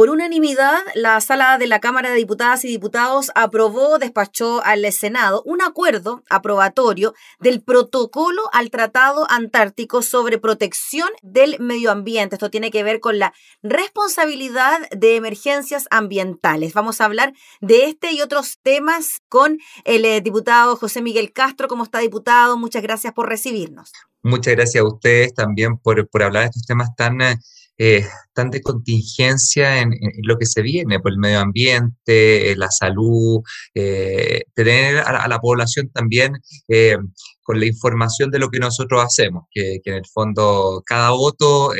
[0.00, 5.42] Por unanimidad, la sala de la Cámara de Diputadas y Diputados aprobó, despachó al Senado
[5.44, 12.36] un acuerdo aprobatorio del protocolo al Tratado Antártico sobre protección del medio ambiente.
[12.36, 16.72] Esto tiene que ver con la responsabilidad de emergencias ambientales.
[16.72, 21.68] Vamos a hablar de este y otros temas con el eh, diputado José Miguel Castro.
[21.68, 22.56] ¿Cómo está, diputado?
[22.56, 23.92] Muchas gracias por recibirnos.
[24.22, 27.20] Muchas gracias a ustedes también por, por hablar de estos temas tan...
[27.20, 27.36] Eh,
[27.82, 33.40] eh, tan de contingencia en, lo que se viene, por el medio ambiente, la salud,
[33.74, 36.34] eh, tener a, la población también
[36.68, 36.98] eh,
[37.42, 41.72] con la información de lo que nosotros hacemos, que, que en el fondo cada voto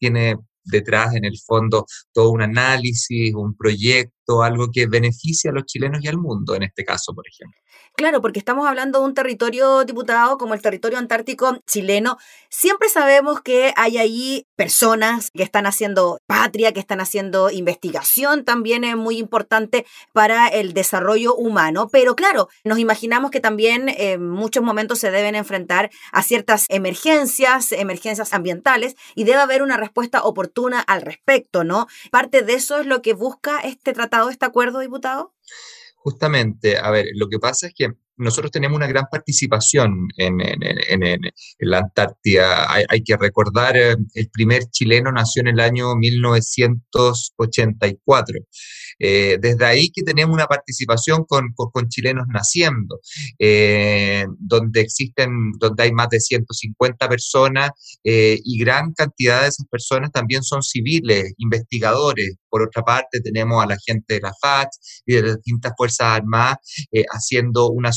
[0.00, 5.64] tiene detrás, en el fondo, todo un análisis, un proyecto, algo que beneficia a los
[5.64, 7.60] chilenos y al mundo, en este caso, por ejemplo.
[7.96, 12.18] Claro, porque estamos hablando de un territorio diputado como el territorio antártico chileno.
[12.50, 18.84] Siempre sabemos que hay ahí personas que están haciendo patria, que están haciendo investigación, también
[18.84, 21.88] es muy importante para el desarrollo humano.
[21.90, 27.72] Pero claro, nos imaginamos que también en muchos momentos se deben enfrentar a ciertas emergencias,
[27.72, 31.86] emergencias ambientales, y debe haber una respuesta oportuna al respecto, ¿no?
[32.10, 35.34] Parte de eso es lo que busca este tratado, este acuerdo, diputado.
[35.96, 40.38] Justamente, a ver, lo que pasa es que nosotros tenemos una gran participación en,
[41.58, 42.72] la Antártida.
[42.88, 48.38] Hay, que recordar, eh, el primer chileno nació en el año 1984.
[48.98, 51.52] Eh, desde ahí que tenemos una participación con,
[51.88, 52.98] chilenos naciendo,
[53.38, 57.70] eh, donde existen, donde hay más de 150 personas
[58.02, 62.36] y gran cantidad de esas personas también son civiles, investigadores.
[62.48, 64.68] Por otra parte, tenemos a la gente de la FAT
[65.04, 66.56] y de las distintas Fuerzas Armadas
[67.12, 67.92] haciendo una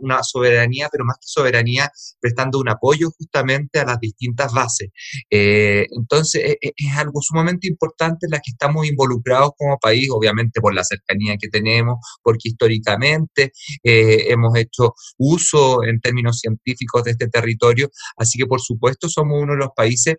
[0.00, 1.90] una, soberanía, pero más que soberanía,
[2.20, 4.90] prestando un apoyo justamente a las distintas bases.
[5.30, 10.08] Eh, entonces, e, e, es, algo sumamente importante en la que estamos involucrados como país,
[10.10, 17.04] obviamente por la cercanía que tenemos, porque históricamente eh, hemos hecho uso en términos científicos
[17.04, 20.16] de este territorio, así que por supuesto somos uno de los países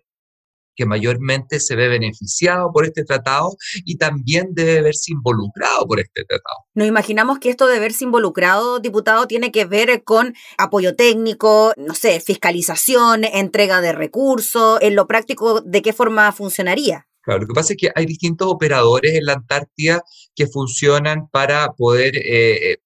[0.78, 6.24] que mayormente se ve beneficiado por este tratado y también debe verse involucrado por este
[6.24, 6.56] tratado.
[6.74, 11.94] Nos imaginamos que esto de verse involucrado, diputado, tiene que ver con apoyo técnico, no
[11.94, 17.08] sé, fiscalización, entrega de recursos, en lo práctico, ¿de qué forma funcionaría?
[17.22, 20.02] Claro, lo que pasa es que hay distintos operadores en la Antártida
[20.34, 22.78] que funcionan para poder eh,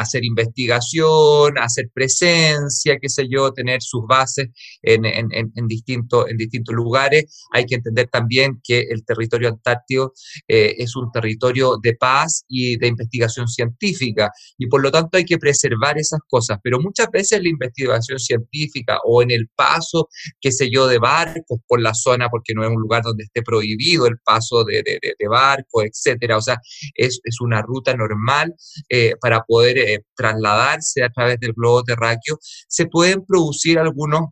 [0.00, 4.48] hacer investigación, hacer presencia, qué sé yo, tener sus bases
[4.82, 7.44] en, en, en, distintos lugares.
[7.52, 10.12] Hay que entender también que el territorio antártico
[10.48, 15.24] eh, es un territorio de paz y de investigación científica y por lo tanto hay
[15.24, 20.08] que preservar esas cosas, pero muchas veces la investigación científica o en el paso,
[20.40, 23.42] qué sé yo, de barcos por la zona, porque no es un lugar donde esté
[23.42, 26.58] prohibido el paso de, de, barcos, etcétera, o sea,
[26.94, 28.54] es, es una ruta normal
[28.88, 34.28] eh, para poder eh, trasladarse a través del globo terráqueo, se pueden producir algunos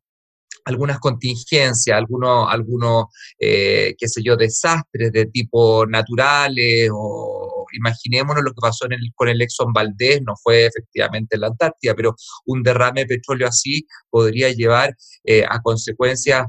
[0.64, 3.06] algunas contingencias, algunos, algunos
[3.38, 9.00] eh, qué sé yo, desastres de tipo naturales o imaginémonos lo que pasó en el,
[9.14, 12.14] con el Exxon Valdez, no fue efectivamente en la Antártida, pero
[12.44, 14.94] un derrame de petróleo así podría llevar
[15.24, 16.46] eh, a consecuencias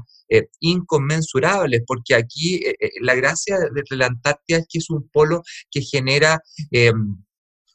[0.60, 2.62] inconmensurables, porque aquí
[3.00, 5.42] la gracia de la Antártida es que es un polo
[5.72, 6.40] que genera
[6.70, 7.16] em,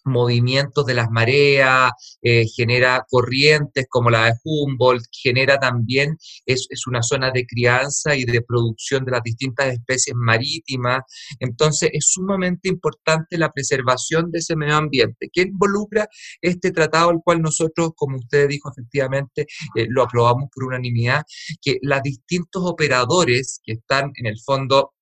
[0.06, 6.88] movimientos de las mareas, eh, genera corrientes como la de Humboldt, genera también, es, es,
[6.88, 11.02] una zona de crianza y de producción de las distintas especies marítimas.
[11.40, 16.08] Entonces es sumamente importante la preservación de ese medio ambiente, que involucra
[16.42, 21.24] este tratado, al cual nosotros, como usted dijo efectivamente, eh, lo aprobamos por unanimidad,
[21.62, 24.95] que los distintos operadores que están en el fondo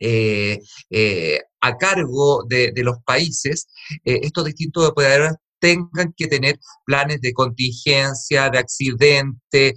[0.00, 3.68] eh, eh, a cargo de, los países,
[4.04, 9.74] eh, estos distintos operadores tengan que tener planes de contingencia, de accidente,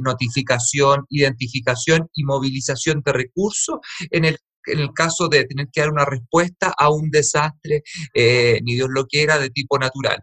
[0.00, 3.78] notificación, identificación y movilización de recursos
[4.12, 7.82] en el en el caso de tener que dar una respuesta a un desastre,
[8.14, 10.18] eh, ni Dios lo quiera, de tipo natural.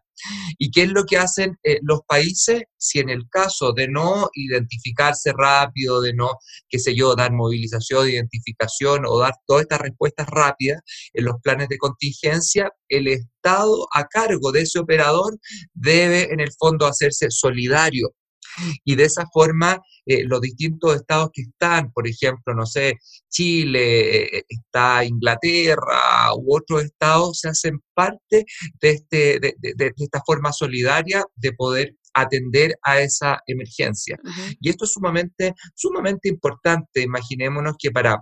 [0.58, 4.30] ¿Y qué es lo que hacen eh, los países si en el caso de no
[4.34, 6.32] identificarse rápido, de no,
[6.70, 10.82] qué sé yo, dar movilización, identificación o dar todas estas respuestas rápidas
[11.14, 15.38] en los planes de contingencia, el Estado a cargo de ese operador
[15.74, 18.14] debe en el fondo hacerse solidario
[18.84, 24.38] y de esa forma eh, los distintos estados que están, por ejemplo, no sé, Chile,
[24.38, 28.46] eh, está Inglaterra u otros estados, se hacen parte
[28.82, 34.20] de, este, de, esta forma solidaria de poder atender a esa emergencia.
[34.60, 37.02] Y esto es sumamente, sumamente importante.
[37.02, 38.22] Imaginémonos que para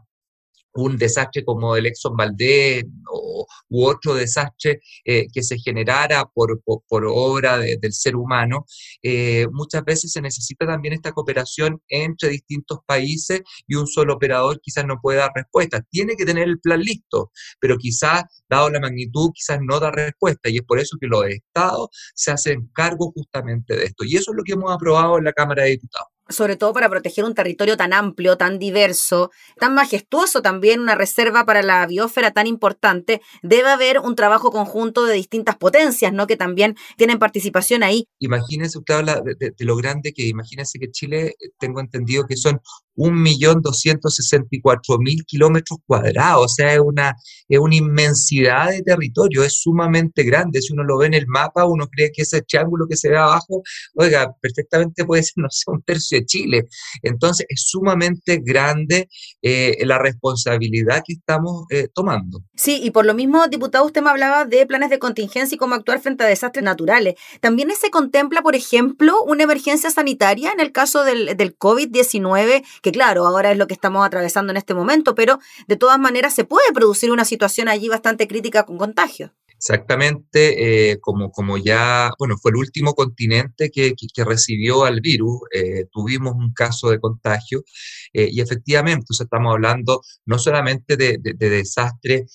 [0.73, 6.61] un desastre como el Exxon Valdez o, u otro desastre eh, que se generara por,
[6.63, 8.65] por, obra del ser humano,
[9.01, 14.59] eh, muchas veces se necesita también esta cooperación entre distintos países y un solo operador
[14.61, 15.81] quizás no puede dar respuesta.
[15.89, 20.49] Tiene que tener el plan listo, pero quizás, dado la magnitud, quizás no da respuesta
[20.49, 24.03] y es por eso que los estados se hacen cargo justamente de esto.
[24.03, 26.89] Y eso es lo que hemos aprobado en la Cámara de Diputados sobre todo para
[26.89, 32.31] proteger un territorio tan amplio, tan diverso, tan majestuoso también, una reserva para la biosfera
[32.31, 36.27] tan importante, debe haber un trabajo conjunto de distintas potencias, ¿no?
[36.27, 38.07] Que también tienen participación ahí.
[38.19, 42.61] Imagínense, usted habla de, lo grande que, imagínense que Chile, eh, tengo entendido que son
[42.95, 47.13] 1.264.000 kilómetros cuadrados, o sea, es una,
[47.47, 50.59] es una inmensidad de territorio, es sumamente grande.
[50.61, 53.17] Si uno lo ve en el mapa, uno cree que ese triángulo que se ve
[53.17, 53.61] abajo,
[53.95, 56.67] oiga, perfectamente puede ser, no sé, un tercio de Chile.
[57.01, 59.07] Entonces, es sumamente grande
[59.41, 62.41] eh, la responsabilidad que estamos eh, tomando.
[62.55, 65.75] Sí, y por lo mismo, diputado, usted me hablaba de planes de contingencia y cómo
[65.75, 67.15] actuar frente a desastres naturales.
[67.39, 72.91] ¿También se contempla, por ejemplo, una emergencia sanitaria en el caso del, del COVID-19 que
[72.91, 76.43] claro, ahora es lo que estamos atravesando en este momento, pero de todas maneras se
[76.43, 79.31] puede producir una situación allí bastante crítica con contagios.
[79.61, 85.41] Exactamente, eh, como, como ya, bueno, fue el último continente que, que, recibió al virus,
[85.53, 87.63] eh, tuvimos un caso de contagio
[88.11, 92.25] eh, y efectivamente, estamos hablando no solamente de, de, desastre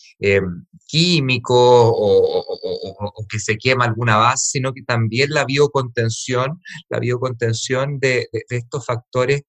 [0.87, 7.99] químico o, o, que se quema alguna base, sino que también la biocontención, la biocontención
[7.99, 9.42] de, de estos factores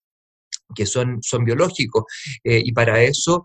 [0.76, 2.04] que son, son biológicos.
[2.44, 3.44] Eh, y para eso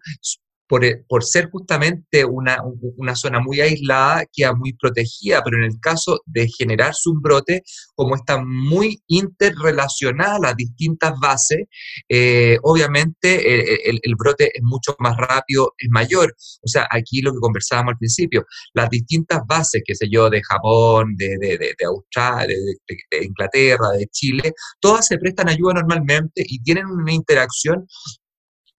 [0.80, 2.58] eh, por, ser justamente una,
[2.96, 7.62] una, zona muy aislada, queda muy protegida, pero en el caso de generarse un brote,
[7.94, 11.64] como está muy interrelacionada las distintas bases,
[12.08, 16.34] eh, obviamente eh, el, brote es mucho más rápido, es mayor.
[16.62, 20.42] O sea, aquí lo que conversábamos al principio, las distintas bases, qué sé yo, de
[20.42, 26.62] Japón, de, de, de, Australia, de Inglaterra, de Chile, todas se prestan ayuda normalmente y
[26.62, 27.86] tienen una interacción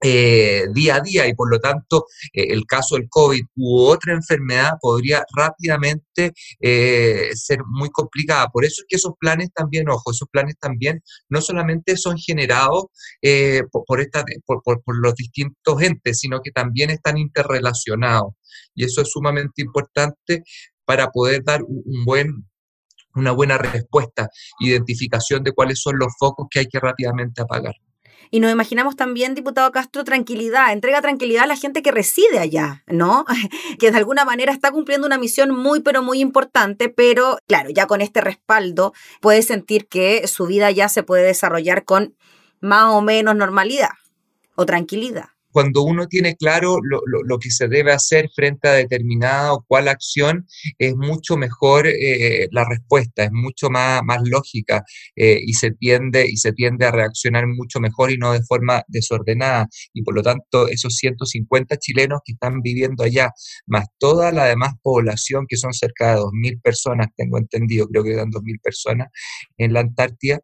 [0.05, 4.13] eh, día a día y por lo tanto eh, el caso del COVID u otra
[4.13, 8.47] enfermedad podría rápidamente eh, ser muy complicada.
[8.49, 12.85] Por eso es que esos planes también, ojo, esos planes también no solamente son generados
[13.71, 18.33] por, esta, por, los distintos entes, sino que también están interrelacionados.
[18.75, 20.43] Y eso es sumamente importante
[20.85, 22.45] para poder dar un buen
[23.15, 24.27] una buena respuesta,
[24.59, 27.75] identificación de cuáles son los focos que hay que rápidamente apagar.
[28.31, 32.83] Y nos imaginamos también, diputado Castro, tranquilidad, entrega tranquilidad a la gente que reside allá,
[32.87, 33.25] ¿no?
[33.79, 37.85] que de alguna manera está cumpliendo una misión muy, pero muy importante, pero claro, ya
[37.85, 42.15] con este respaldo puede sentir que su vida ya se puede desarrollar con
[42.59, 43.91] más o menos normalidad
[44.55, 49.63] o tranquilidad cuando uno tiene claro lo, que se debe hacer frente a determinada o
[49.65, 50.47] cual acción,
[50.79, 54.83] es mucho mejor eh, la respuesta, es mucho más, más lógica
[55.15, 58.83] eh, y, se tiende, y se tiende a reaccionar mucho mejor y no de forma
[58.87, 59.67] desordenada.
[59.93, 63.31] Y por lo tanto, esos 150 chilenos que están viviendo allá,
[63.67, 68.13] más toda la demás población, que son cerca de 2.000 personas, tengo entendido, creo que
[68.13, 69.09] eran 2.000 personas
[69.57, 70.39] en la Antártida,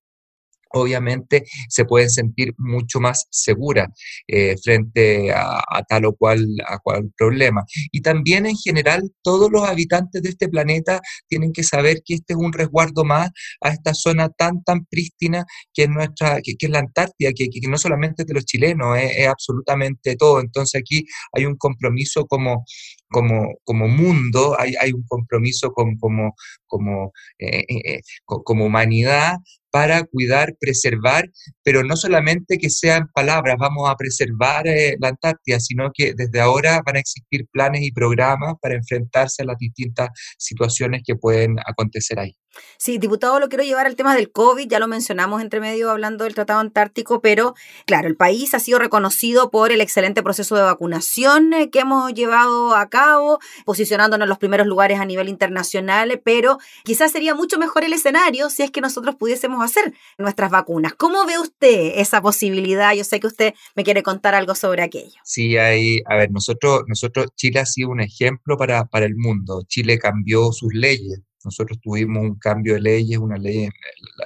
[0.70, 3.88] obviamente se pueden sentir mucho más seguras
[4.28, 7.64] eh, frente a, tal o cual, a cual problema.
[7.92, 12.34] Y también en general todos los habitantes de este planeta tienen que saber que este
[12.34, 13.30] es un resguardo más
[13.62, 17.78] a esta zona tan, tan prístina que es, nuestra, que, es la Antártida, que, no
[17.78, 20.40] solamente de los chilenos, es, absolutamente todo.
[20.40, 22.66] Entonces aquí hay un compromiso como,
[23.10, 26.36] como, como mundo, hay, hay un compromiso como, como,
[26.68, 29.38] como, eh, eh, como humanidad
[29.72, 31.30] para cuidar, preservar,
[31.64, 36.40] pero no solamente que sean palabras, vamos a preservar eh, la Antártida, sino que desde
[36.40, 41.58] ahora van a existir planes y programas para enfrentarse a las distintas situaciones que pueden
[41.66, 42.36] acontecer ahí.
[42.78, 46.24] Sí, diputado, lo quiero llevar al tema del COVID, ya lo mencionamos entre medio hablando
[46.24, 47.54] del Tratado Antártico, pero
[47.86, 52.14] claro, el país ha sido reconocido por el excelente proceso de vacunación eh, que hemos
[52.14, 57.60] llevado a cabo, posicionándonos en los primeros lugares a nivel internacional, pero quizás sería mucho
[57.60, 60.94] mejor el escenario si es que nosotros pudiésemos hacer nuestras vacunas.
[60.94, 62.94] ¿Cómo ve usted esa posibilidad?
[62.94, 65.20] Yo sé que usted me quiere contar algo sobre aquello.
[65.24, 69.64] Sí, hay, a ver, nosotros, nosotros, Chile ha sido un ejemplo para, para el mundo.
[69.68, 73.72] Chile cambió sus leyes nosotros tuvimos un cambio de leyes, una ley en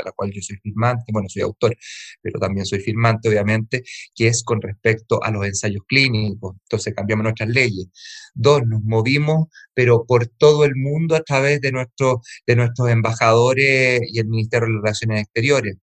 [0.05, 1.75] la, cual yo soy firmante, bueno, soy autor,
[2.21, 3.83] pero también soy firmante, obviamente,
[4.15, 6.55] que es con respecto a los ensayos clínicos.
[6.63, 7.87] Entonces cambiamos nuestras leyes.
[8.33, 14.01] Dos, nos movimos, pero por todo el mundo a través de, nuestro, de nuestros embajadores
[14.11, 15.77] y el Ministerio de Relaciones Exteriores.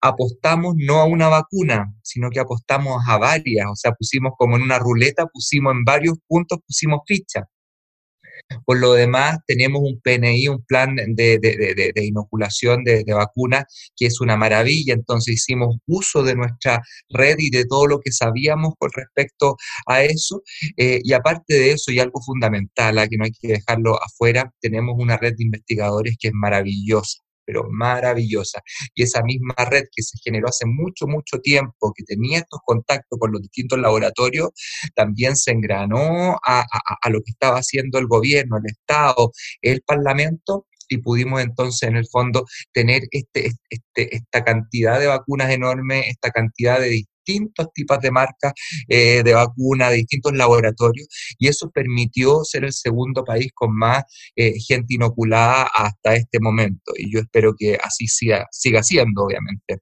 [0.00, 4.62] apostamos no a una vacuna, sino que apostamos a varias, o sea, pusimos como en
[4.62, 7.44] una ruleta, pusimos en varios puntos, pusimos ficha.
[8.64, 13.64] Por lo demás, tenemos un PNI, un plan de, inoculación de, vacunas,
[13.96, 14.94] que es una maravilla.
[14.94, 20.02] Entonces hicimos uso de nuestra red y de todo lo que sabíamos con respecto a
[20.02, 20.42] eso.
[20.76, 24.52] Eh, y aparte de eso, y algo fundamental, a que no hay que dejarlo afuera,
[24.60, 28.60] tenemos una red de investigadores que es maravillosa pero maravillosa.
[28.94, 33.18] Y esa misma red que se generó hace mucho, mucho tiempo, que tenía estos contactos
[33.18, 34.50] con los distintos laboratorios,
[34.94, 36.64] también se engranó a,
[37.10, 39.30] lo que estaba haciendo el gobierno, el Estado,
[39.62, 45.50] el Parlamento, y pudimos entonces en el fondo tener este, este, esta cantidad de vacunas
[45.50, 48.52] enorme, esta cantidad de distintos tipos de marcas
[48.88, 54.04] eh, de vacuna, de distintos laboratorios, y eso permitió ser el segundo país con más
[54.36, 56.92] eh, gente inoculada hasta este momento.
[56.96, 59.78] Y yo espero que así siga, siga siendo, obviamente.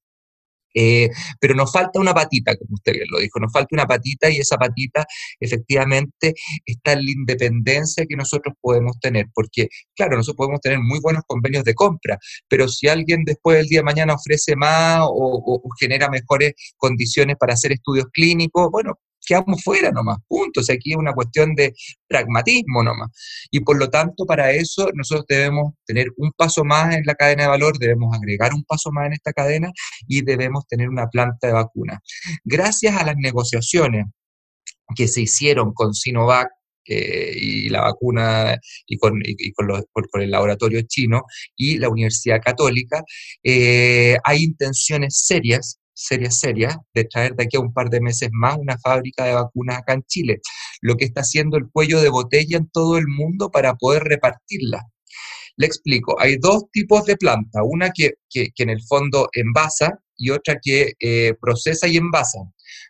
[0.74, 1.10] Eh,
[1.40, 4.38] pero nos falta una patita, como usted bien lo dijo, nos falta una patita y
[4.38, 5.04] esa patita
[5.40, 11.00] efectivamente está en la independencia que nosotros podemos tener, porque claro, nosotros podemos tener muy
[11.00, 15.62] buenos convenios de compra, pero si alguien después del día de mañana ofrece más o
[15.78, 20.60] genera mejores condiciones para hacer estudios clínicos, bueno, quedamos fuera nomás, punto.
[20.60, 21.74] O aquí es una cuestión de
[22.06, 23.10] pragmatismo nomás.
[23.50, 27.44] Y por lo tanto, para eso nosotros debemos tener un paso más en la cadena
[27.44, 29.70] de valor, debemos agregar un paso más en esta cadena
[30.06, 31.98] y debemos tener una planta de vacunas.
[32.44, 34.06] Gracias a las negociaciones
[34.94, 36.48] que se hicieron con Sinovac,
[36.84, 39.22] eh, y la vacuna y con,
[40.10, 41.22] con, el laboratorio chino
[41.56, 43.04] y la Universidad Católica,
[43.44, 48.28] eh, hay intenciones serias serias, serias, de traer de aquí a un par de meses
[48.32, 50.40] más una fábrica de vacunas acá en Chile,
[50.80, 54.86] lo que está haciendo el cuello de botella en todo el mundo para poder repartirla.
[55.56, 60.58] Le explico, hay dos tipos de planta, una que, en el fondo envasa y otra
[60.62, 62.38] que eh, procesa y envasa.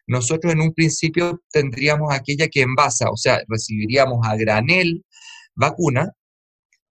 [0.06, 5.04] Nosotros en un principio tendríamos aquella que envasa, o sea, recibiríamos a granel
[5.54, 6.12] vacuna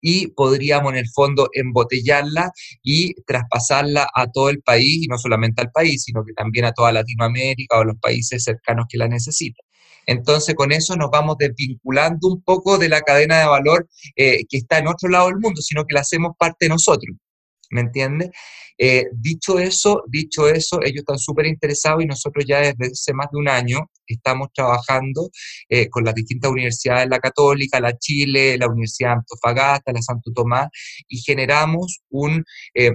[0.02, 2.52] y podríamos en el fondo embotellarla
[2.84, 6.74] y traspasarla a todo el país, y no solamente al país, sino que también a
[6.74, 9.66] toda Latinoamérica o los países cercanos que la necesitan.
[10.08, 14.58] Entonces, con eso nos vamos desvinculando un poco de la cadena de valor eh, que
[14.58, 17.16] está en otro lado del mundo, sino que la hacemos parte de nosotros.
[17.72, 18.30] ¿Me entiendes?
[18.78, 23.28] Eh, dicho eso, dicho eso, ellos están súper interesados y nosotros ya desde hace más
[23.32, 25.30] de un año estamos trabajando
[25.70, 30.32] eh, con las distintas universidades, la Católica, la Chile, la Universidad de Antofagasta, la Santo
[30.34, 30.68] Tomás,
[31.08, 32.92] y generamos un eh,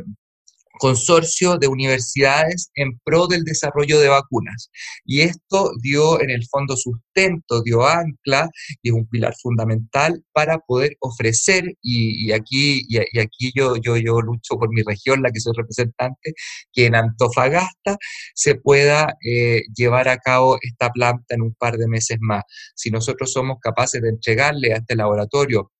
[0.78, 4.70] consorcio de universidades en pro del desarrollo de vacunas.
[5.04, 8.48] Y esto dio en el fondo sustento, dio ancla
[8.82, 14.20] y es un pilar fundamental para poder ofrecer, y, aquí, y, aquí yo, yo, yo
[14.20, 16.34] lucho por mi región, la que soy representante,
[16.72, 17.96] que en Antofagasta
[18.34, 22.42] se pueda eh, llevar a cabo esta planta en un par de meses más.
[22.74, 25.72] Si nosotros somos capaces de entregarle a este laboratorio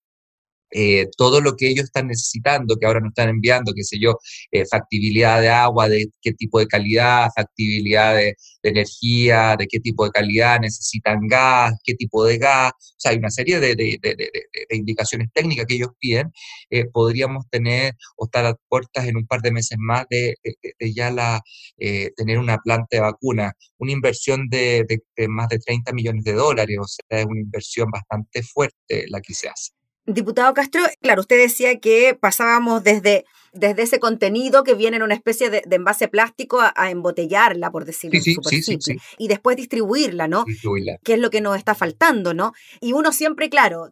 [0.71, 4.19] eh, todo lo que ellos están necesitando, que ahora nos están enviando, qué sé yo,
[4.51, 10.05] eh, factibilidad de agua, de qué tipo de calidad, factibilidad de, energía, de qué tipo
[10.05, 13.97] de calidad, necesitan gas, qué tipo de gas, o sea, hay una serie de,
[14.71, 16.33] indicaciones técnicas que ellos piden,
[16.71, 20.35] eh, podríamos tener o estar a puertas en un par de meses más de,
[20.95, 21.41] ya la,
[22.17, 24.85] tener una planta de vacuna, una inversión de,
[25.29, 29.35] más de 30 millones de dólares, o sea, es una inversión bastante fuerte la que
[29.35, 29.77] se hace.
[30.07, 35.15] Diputado Castro, claro, usted decía que pasábamos desde, desde ese contenido que viene en una
[35.15, 40.45] especie de, envase plástico a, embotellarla, por decirlo sí, sí, sí, y después distribuirla, ¿no?
[40.45, 40.99] Distribuirla.
[41.03, 42.53] Que es lo que nos está faltando, ¿no?
[42.81, 43.91] Y uno siempre, claro,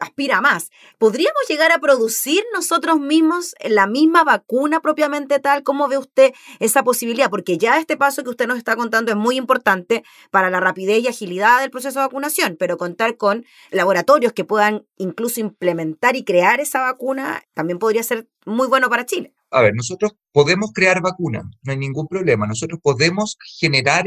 [0.00, 0.70] aspira más.
[0.98, 5.62] ¿Podríamos llegar a producir nosotros mismos la misma vacuna propiamente tal?
[5.62, 7.30] ¿Cómo ve usted esa posibilidad?
[7.30, 11.02] Porque ya este paso que usted nos está contando es muy importante para la rapidez
[11.02, 16.24] y agilidad del proceso de vacunación, pero contar con laboratorios que puedan incluso implementar y
[16.24, 19.34] crear esa vacuna también podría ser muy bueno para Chile.
[19.50, 22.46] A ver, nosotros podemos crear vacunas, no hay ningún problema.
[22.46, 24.04] Nosotros podemos generar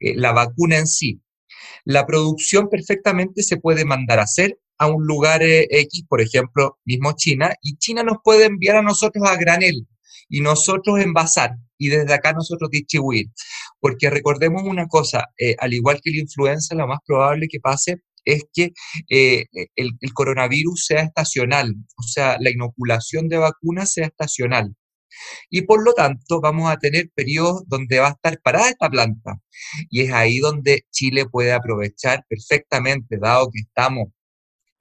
[0.00, 1.20] la vacuna en sí
[1.84, 6.78] la producción perfectamente se puede mandar a hacer a un lugar eh, X, por ejemplo,
[6.84, 9.86] mismo China, y China nos puede enviar a nosotros a granel
[10.28, 13.26] y nosotros envasar y desde acá nosotros distribuir.
[13.80, 17.96] Porque recordemos una cosa, eh, al igual que la influenza, lo más probable que pase
[18.24, 18.72] es que
[19.08, 19.46] eh,
[19.76, 24.74] el, el, coronavirus sea estacional, o sea, la inoculación de vacunas sea estacional.
[25.50, 29.40] Y por lo tanto vamos a tener periodos donde va a estar parada esta planta.
[29.90, 34.08] Y es ahí donde Chile puede aprovechar perfectamente, dado que estamos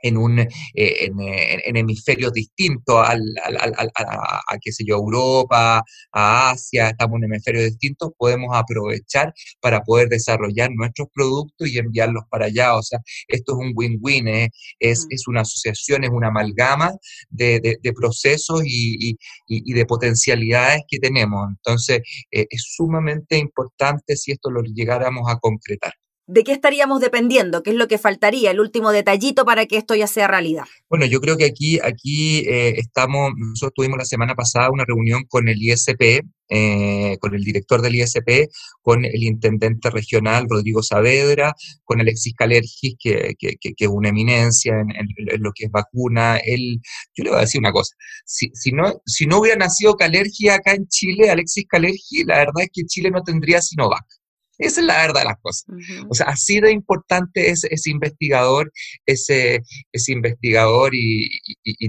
[0.05, 5.83] en, un, eh, en, hemisferios distintos al, a, qué sé yo, Europa,
[6.13, 12.23] a Asia, estamos en hemisferios distintos, podemos aprovechar para poder desarrollar nuestros productos y enviarlos
[12.29, 12.75] para allá.
[12.75, 14.49] O sea, esto es un win-win, ¿eh?
[14.79, 15.07] es, mm.
[15.09, 16.91] es, una asociación, es una amalgama
[17.29, 21.47] de, de, procesos y, y, de potencialidades que tenemos.
[21.49, 25.93] Entonces, eh, es sumamente importante si esto lo llegáramos a concretar.
[26.27, 27.61] ¿De qué estaríamos dependiendo?
[27.61, 28.49] ¿Qué es lo que faltaría?
[28.49, 30.63] El último detallito para que esto ya sea realidad.
[30.89, 35.25] Bueno, yo creo que aquí, aquí eh, estamos, nosotros tuvimos la semana pasada una reunión
[35.25, 38.49] con el ISP, eh, con el director del ISP,
[38.81, 41.53] con el intendente regional Rodrigo Saavedra,
[41.83, 46.37] con Alexis Calergis, que, que, es una eminencia en, lo que es vacuna.
[46.37, 46.81] Él,
[47.13, 50.49] yo le voy a decir una cosa, si, si, no, si no hubiera nacido Calergi
[50.49, 54.05] acá en Chile, Alexis Calergi, la verdad es que Chile no tendría Sinovac.
[54.57, 55.65] Esa es la verdad de las cosas.
[56.09, 58.71] O sea, así de importante es ese investigador,
[59.05, 61.29] ese, ese investigador y,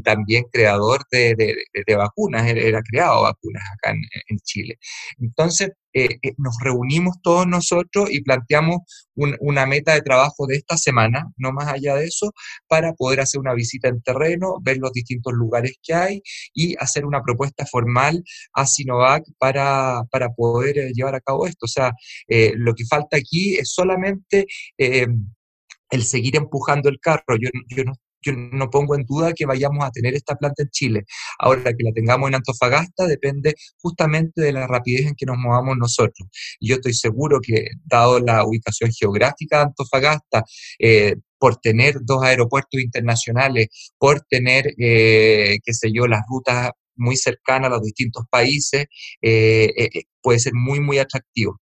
[0.02, 4.78] también creador de, de, vacunas, era creado vacunas acá en, en Chile.
[5.18, 8.80] Entonces, eh, eh, nos reunimos todos nosotros y planteamos
[9.14, 12.34] una meta de trabajo de esta semana, no más allá de eso,
[12.68, 16.22] para poder hacer una visita en terreno, ver los distintos lugares que hay
[16.52, 18.22] y hacer una propuesta formal
[18.52, 21.64] a Sinovac para, para poder eh, llevar a cabo esto.
[21.64, 21.94] O sea,
[22.28, 27.38] lo que falta aquí es solamente el seguir empujando el carro.
[27.40, 27.94] Yo, yo no
[28.26, 31.04] yo no pongo en duda que vayamos a tener esta planta en Chile.
[31.38, 35.76] Ahora que la tengamos en Antofagasta depende justamente de la rapidez en que nos movamos
[35.76, 36.28] nosotros.
[36.60, 40.44] Yo estoy seguro que, dado la ubicación geográfica de Antofagasta,
[40.78, 43.68] eh, por tener dos aeropuertos internacionales,
[43.98, 48.86] por tener, eh, qué sé yo, las rutas muy cercanas a los distintos países,
[49.20, 49.90] eh,
[50.22, 51.60] puede ser muy, muy atractivo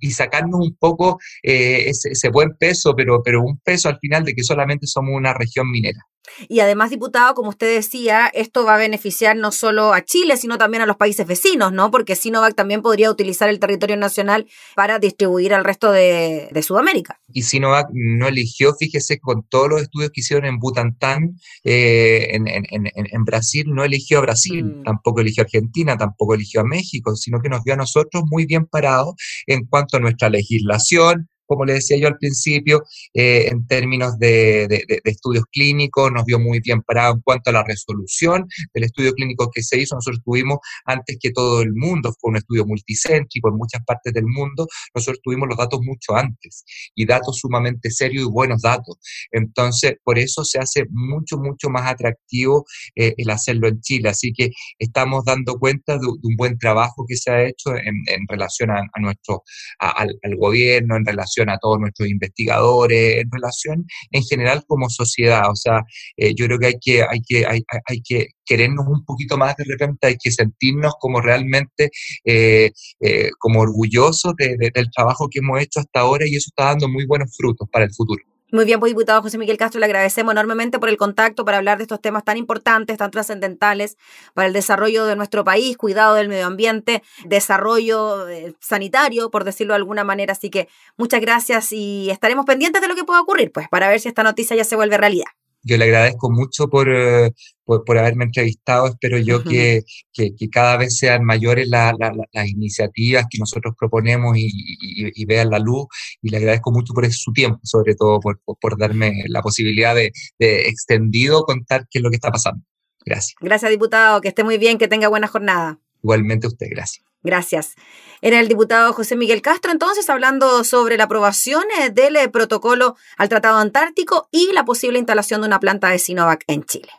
[0.00, 4.34] y sacarnos un poco eh, ese, buen peso, pero, pero un peso al final de
[4.34, 6.00] que solamente somos una región minera.
[6.48, 10.58] Y además, diputado, como usted decía, esto va a beneficiar no solo a Chile, sino
[10.58, 11.90] también a los países vecinos, ¿no?
[11.90, 17.18] Porque Sinovac también podría utilizar el territorio nacional para distribuir al resto de, Sudamérica.
[17.32, 23.24] Y Sinovac no eligió, fíjese, con todos los estudios que hicieron en Butantán, eh, en,
[23.24, 24.82] Brasil, no eligió a Brasil, mm.
[24.82, 28.44] tampoco eligió a Argentina, tampoco eligió a México, sino que nos vio a nosotros muy
[28.44, 29.14] bien parados
[29.46, 34.68] en cuanto a nuestra legislación, como le decía yo al principio, eh, en términos de,
[35.02, 39.50] estudios clínicos, nos vio muy bien parado en cuanto a la resolución del estudio clínico
[39.52, 39.96] que se hizo.
[39.96, 44.26] Nosotros tuvimos antes que todo el mundo, fue un estudio multicéntrico en muchas partes del
[44.26, 48.98] mundo, nosotros tuvimos los datos mucho antes y datos sumamente serios y buenos datos.
[49.32, 54.10] Entonces, por eso se hace mucho, mucho más atractivo eh, el hacerlo en Chile.
[54.10, 58.70] Así que estamos dando cuenta de, un buen trabajo que se ha hecho en, relación
[58.70, 59.42] a, nuestro,
[59.80, 65.50] al gobierno, en relación a todos nuestros investigadores, en relación en general como sociedad.
[65.50, 65.82] O sea,
[66.16, 69.56] eh, yo creo que hay que, hay que, hay, hay, que querernos un poquito más
[69.56, 71.90] de repente, hay que sentirnos como realmente
[72.24, 76.88] eh, eh, como orgullosos del trabajo que hemos hecho hasta ahora y eso está dando
[76.88, 78.29] muy buenos frutos para el futuro.
[78.52, 81.78] Muy bien, pues diputado José Miguel Castro, le agradecemos enormemente por el contacto para hablar
[81.78, 83.96] de estos temas tan importantes, tan trascendentales
[84.34, 89.74] para el desarrollo de nuestro país, cuidado del medio ambiente, desarrollo eh, sanitario, por decirlo
[89.74, 90.32] de alguna manera.
[90.32, 94.00] Así que muchas gracias y estaremos pendientes de lo que pueda ocurrir, pues, para ver
[94.00, 95.39] si esta noticia ya se vuelve realidad.
[95.62, 97.32] Yo le agradezco mucho por, eh,
[97.64, 98.86] por, haberme entrevistado.
[98.86, 105.24] Espero yo que, que, cada vez sean mayores las iniciativas que nosotros proponemos y, y,
[105.26, 105.86] vean la luz.
[106.22, 110.12] Y le agradezco mucho por su tiempo, sobre todo por, por, darme la posibilidad de,
[110.38, 112.64] de extendido contar qué es lo que está pasando.
[113.04, 113.34] Gracias.
[113.40, 114.20] Gracias, diputado.
[114.20, 115.78] Que esté muy bien, que tenga buena jornada.
[116.02, 117.09] Igualmente usted, gracias.
[117.22, 117.74] Gracias.
[118.22, 122.96] Era el diputado José Miguel Castro entonces hablando sobre la aprobación eh, del eh, protocolo
[123.16, 126.92] al Tratado Antártico y la posible instalación de una planta de Sinovac en Chile.